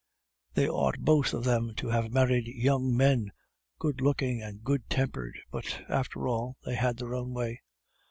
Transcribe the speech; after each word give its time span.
They 0.55 0.67
ought 0.67 0.97
both 0.97 1.31
of 1.31 1.43
them 1.43 1.75
to 1.75 1.89
have 1.89 2.11
married 2.11 2.47
young 2.47 2.97
men, 2.97 3.31
good 3.77 4.01
looking 4.01 4.41
and 4.41 4.63
good 4.63 4.89
tempered 4.89 5.37
but, 5.51 5.83
after 5.87 6.27
all, 6.27 6.57
they 6.65 6.73
had 6.73 6.97
their 6.97 7.13
own 7.13 7.33
way." 7.35 7.61